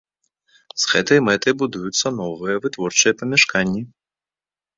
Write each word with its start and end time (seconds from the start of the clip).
З 0.83 0.87
гэтай 0.93 1.19
мэтай 1.27 1.53
будуюцца 1.61 2.07
новыя 2.21 2.55
вытворчыя 2.65 3.13
памяшканні. 3.21 3.81